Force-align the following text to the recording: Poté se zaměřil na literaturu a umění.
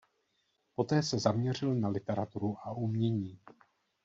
Poté 0.75 1.03
se 1.03 1.19
zaměřil 1.19 1.75
na 1.75 1.89
literaturu 1.89 2.57
a 2.61 2.71
umění. 2.71 3.39